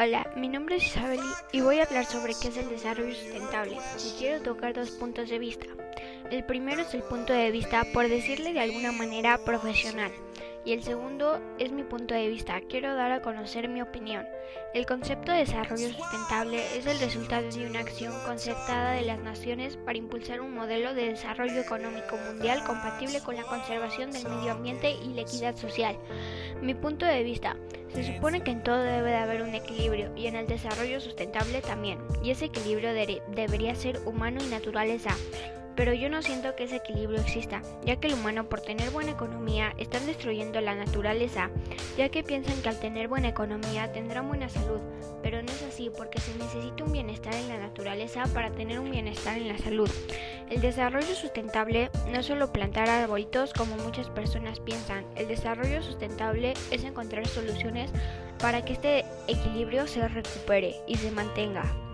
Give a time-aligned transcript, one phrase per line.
[0.00, 1.18] Hola, mi nombre es Isabel
[1.50, 3.76] y voy a hablar sobre qué es el desarrollo sustentable.
[4.06, 5.66] Y quiero tocar dos puntos de vista.
[6.30, 10.12] El primero es el punto de vista, por decirle de alguna manera, profesional.
[10.64, 12.60] Y el segundo es mi punto de vista.
[12.68, 14.24] Quiero dar a conocer mi opinión.
[14.72, 19.76] El concepto de desarrollo sustentable es el resultado de una acción concertada de las naciones
[19.78, 24.92] para impulsar un modelo de desarrollo económico mundial compatible con la conservación del medio ambiente
[24.92, 25.98] y la equidad social.
[26.62, 27.56] Mi punto de vista.
[27.94, 31.62] Se supone que en todo debe de haber un equilibrio y en el desarrollo sustentable
[31.62, 31.98] también.
[32.22, 35.10] Y ese equilibrio debería ser humano y naturaleza
[35.78, 39.12] pero yo no siento que ese equilibrio exista, ya que el humano por tener buena
[39.12, 41.50] economía están destruyendo la naturaleza,
[41.96, 44.80] ya que piensan que al tener buena economía tendrán buena salud,
[45.22, 48.90] pero no es así porque se necesita un bienestar en la naturaleza para tener un
[48.90, 49.88] bienestar en la salud.
[50.50, 56.54] El desarrollo sustentable no es solo plantar arbolitos como muchas personas piensan, el desarrollo sustentable
[56.72, 57.92] es encontrar soluciones
[58.40, 61.87] para que este equilibrio se recupere y se mantenga.